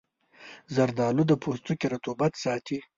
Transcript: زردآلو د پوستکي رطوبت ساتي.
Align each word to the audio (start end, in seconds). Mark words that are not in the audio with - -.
زردآلو 0.75 1.23
د 1.27 1.31
پوستکي 1.41 1.87
رطوبت 1.93 2.33
ساتي. 2.43 2.77